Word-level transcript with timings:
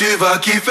tu 0.00 0.16
vas 0.16 0.38
kiffer, 0.38 0.69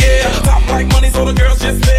yeah. 0.00 0.40
Top 0.42 0.66
like 0.68 0.86
money, 0.88 1.10
so 1.10 1.24
the 1.24 1.32
girls 1.32 1.60
just 1.60 1.93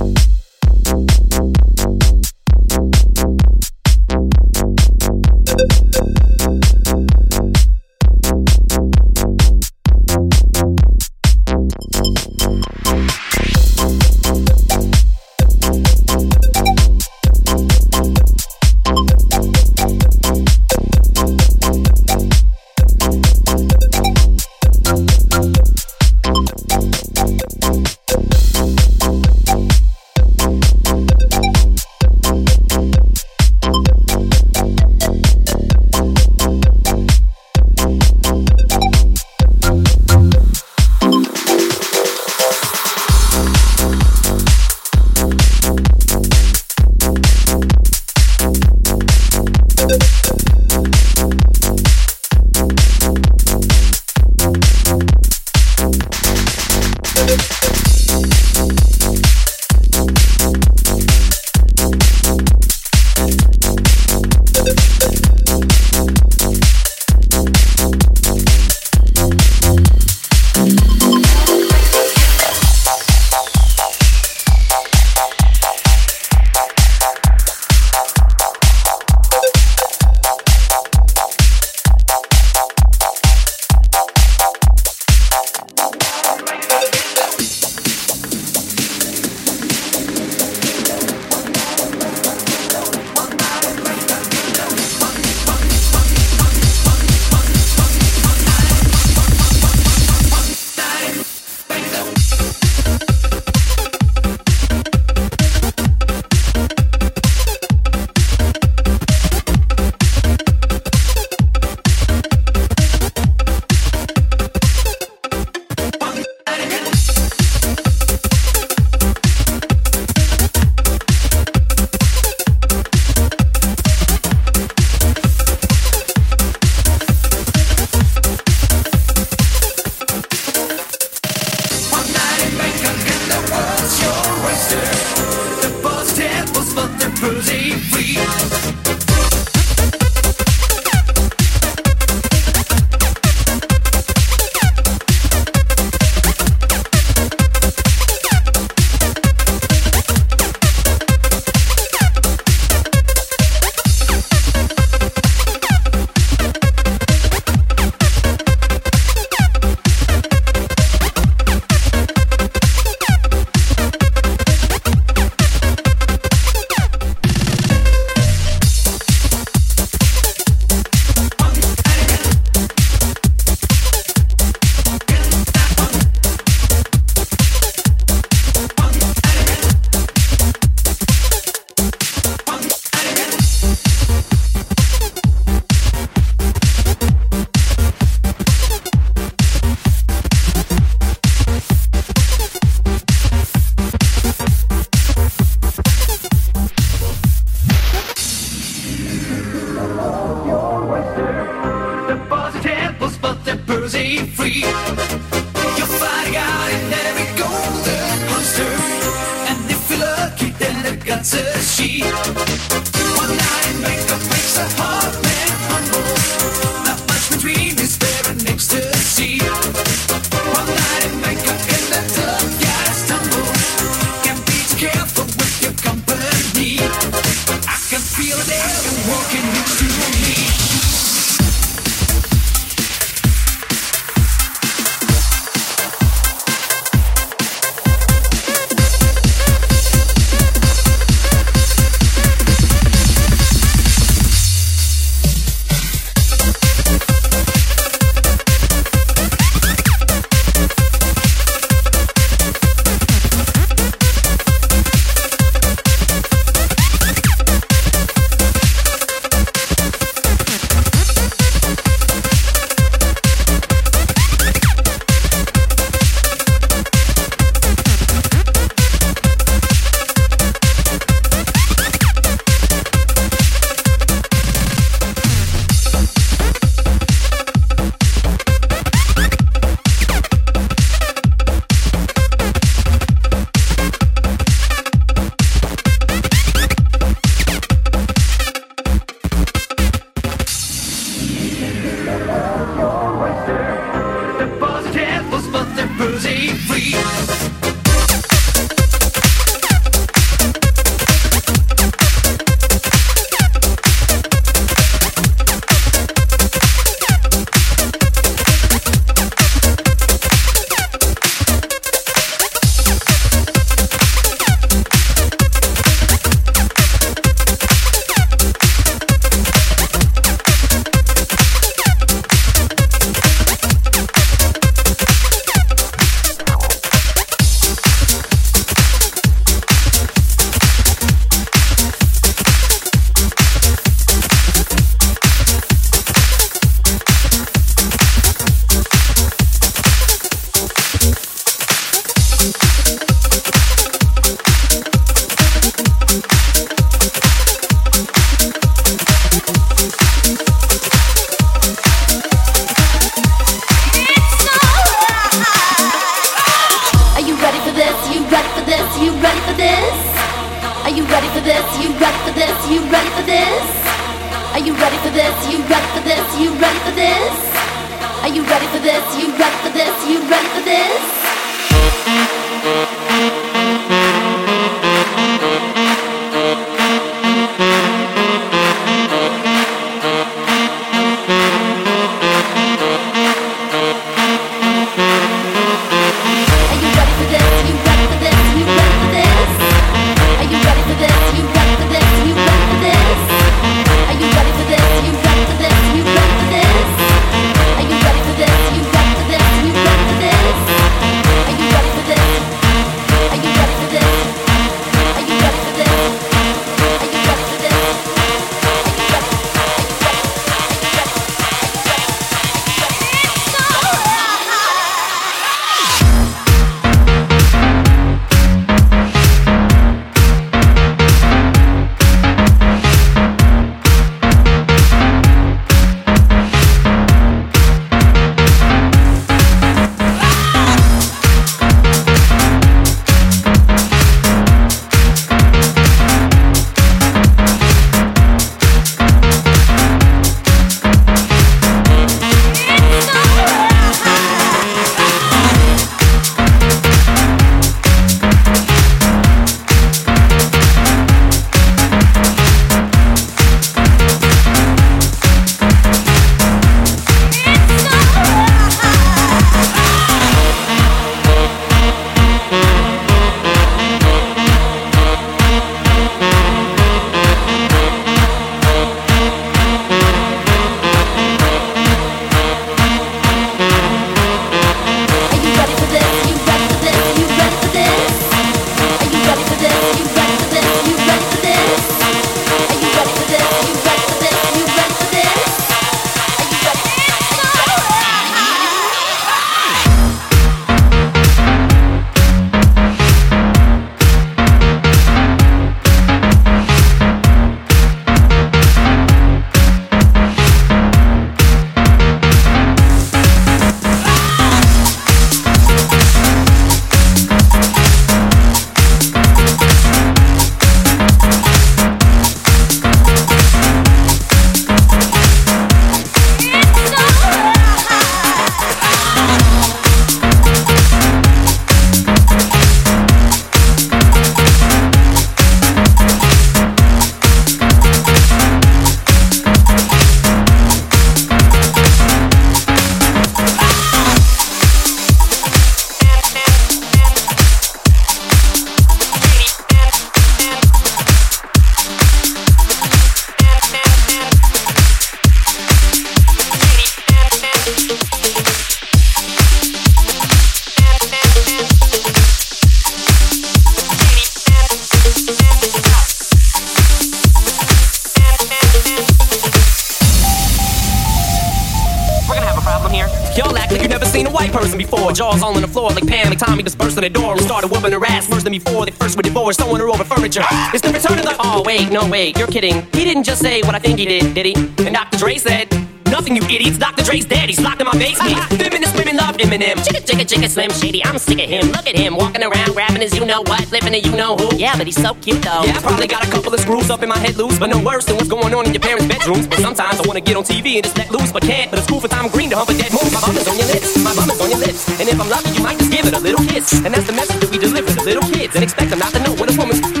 furniture. 570.31 570.47
It's 570.73 570.81
the 570.81 570.93
return 570.93 571.19
of 571.19 571.25
the. 571.25 571.35
Oh 571.39 571.63
wait, 571.65 571.91
no 571.91 572.07
wait, 572.07 572.37
you're 572.37 572.47
kidding. 572.47 572.83
He 572.93 573.03
didn't 573.03 573.23
just 573.23 573.41
say 573.41 573.61
what 573.61 573.75
I 573.75 573.79
think 573.79 573.99
he 573.99 574.05
did, 574.05 574.33
did 574.33 574.45
he? 574.45 574.53
And 574.85 574.95
Dr. 574.95 575.17
Dre 575.17 575.37
said. 575.37 575.69
Nothing, 576.11 576.35
you 576.35 576.43
idiots. 576.43 576.77
Dr. 576.77 577.05
Dre's 577.05 577.23
dead. 577.23 577.47
He's 577.47 577.61
locked 577.61 577.79
in 577.79 577.87
my 577.87 577.95
basement. 577.95 578.35
Feminist 578.59 578.99
women 578.99 579.15
love 579.15 579.37
Eminem. 579.37 579.79
Chicka, 579.79 580.03
chicka, 580.03 580.27
chicka, 580.27 580.49
Slim 580.49 580.69
Shady. 580.71 580.99
I'm 581.05 581.17
sick 581.17 581.39
of 581.39 581.47
him. 581.47 581.71
Look 581.71 581.87
at 581.87 581.95
him 581.95 582.17
walking 582.17 582.43
around, 582.43 582.73
grabbing 582.73 582.99
his 582.99 583.15
you 583.15 583.23
know 583.23 583.39
what, 583.47 583.71
living 583.71 583.93
a 583.93 583.97
you 583.97 584.11
know 584.11 584.35
who. 584.35 584.53
Yeah, 584.57 584.75
but 584.75 584.87
he's 584.87 584.99
so 585.01 585.13
cute 585.23 585.41
though. 585.41 585.63
Yeah, 585.63 585.77
I 585.77 585.79
probably 585.79 586.07
got 586.07 586.27
a 586.27 586.29
couple 586.29 586.53
of 586.53 586.59
screws 586.59 586.91
up 586.91 587.01
in 587.01 587.07
my 587.07 587.17
head 587.17 587.37
loose, 587.37 587.57
but 587.57 587.69
no 587.69 587.79
worse 587.79 588.03
than 588.03 588.17
what's 588.17 588.27
going 588.27 588.53
on 588.53 588.67
in 588.67 588.73
your 588.73 588.81
parents' 588.81 589.07
bedrooms. 589.07 589.47
But 589.47 589.59
sometimes 589.59 590.01
I 590.01 590.03
wanna 590.05 590.19
get 590.19 590.35
on 590.35 590.43
TV 590.43 590.75
and 590.75 590.83
just 590.83 590.97
let 590.97 591.09
loose, 591.11 591.31
but 591.31 591.43
can't. 591.43 591.71
But 591.71 591.79
it's 591.79 591.87
cool 591.87 592.01
for 592.01 592.09
Tom 592.09 592.27
Green 592.27 592.49
to 592.49 592.57
hump 592.57 592.71
a 592.71 592.73
dead 592.73 592.91
moon. 592.91 593.07
My 593.13 593.21
bum 593.21 593.37
is 593.37 593.47
on 593.47 593.55
your 593.55 593.67
lips. 593.71 593.95
My 594.03 594.13
bum 594.13 594.29
is 594.29 594.41
on 594.41 594.49
your 594.49 594.59
lips. 594.59 594.83
And 594.99 595.07
if 595.07 595.15
I'm 595.15 595.29
lucky, 595.29 595.51
you 595.55 595.63
might 595.63 595.79
just 595.79 595.91
give 595.93 596.05
it 596.05 596.13
a 596.13 596.19
little 596.19 596.43
kiss. 596.51 596.73
And 596.83 596.93
that's 596.93 597.07
the 597.07 597.13
message 597.13 597.39
that 597.39 597.49
we 597.49 597.57
deliver 597.57 597.87
to 597.87 598.03
little 598.03 598.27
kids 598.35 598.53
and 598.55 598.65
expect 598.65 598.89
them 598.89 598.99
not 598.99 599.13
to 599.13 599.23
know 599.23 599.31
what 599.39 599.47
a 599.47 599.55
woman's 599.55 600.00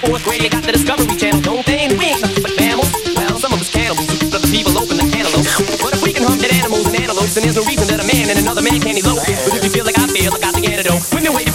fourth 0.00 0.24
grade, 0.24 0.40
they 0.42 0.48
got 0.48 0.62
the 0.62 0.72
Discovery 0.72 1.16
Channel. 1.16 1.40
Don't 1.40 1.66
they? 1.66 1.88
We 1.90 2.14
ain't 2.14 2.22
nothing 2.22 2.42
but 2.42 2.54
mammals. 2.58 2.90
Well, 3.16 3.38
some 3.38 3.52
of 3.52 3.60
us 3.60 3.70
cannibals. 3.70 4.06
But 4.30 4.42
the 4.42 4.50
people 4.50 4.76
open 4.78 4.96
the 4.96 5.06
antelope. 5.10 5.46
But 5.82 5.94
if 5.94 6.02
we 6.02 6.12
can 6.12 6.22
hunt 6.22 6.40
dead 6.40 6.54
animals 6.54 6.86
and 6.86 6.96
antelopes, 6.96 7.34
then 7.34 7.42
there's 7.44 7.58
no 7.58 7.64
reason 7.66 7.90
that 7.90 7.98
a 8.02 8.06
man 8.06 8.30
and 8.30 8.38
another 8.38 8.62
man 8.62 8.78
can't 8.80 8.98
elope. 8.98 9.22
But 9.48 9.58
if 9.58 9.64
you 9.64 9.70
feel 9.70 9.86
like 9.86 9.98
I 9.98 10.06
feel, 10.06 10.30
I 10.34 10.38
got 10.38 10.54
the 10.54 10.62
antidote. 10.62 11.02
Women 11.10 11.34
wave 11.34 11.47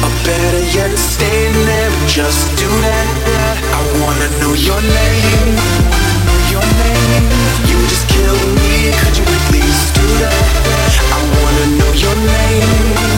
i 0.00 0.08
better 0.24 0.64
yet, 0.72 0.90
there, 1.66 1.90
just 2.06 2.48
do 2.56 2.68
that. 2.88 3.06
I 3.68 3.80
wanna 4.00 4.28
know 4.40 4.54
your 4.54 4.80
name, 4.80 5.52
You 7.68 7.76
just 7.92 8.08
killed 8.08 8.48
me, 8.64 8.92
could 8.96 9.16
you 9.18 9.26
do 9.92 10.06
that? 10.24 10.40
I 11.12 11.20
wanna 11.36 11.66
know 11.76 11.92
your 11.92 12.16
name. 12.16 13.13